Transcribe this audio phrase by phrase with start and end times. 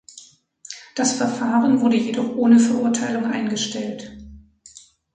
[0.95, 4.17] Das Verfahren wurde jedoch ohne Verurteilung eingestellt.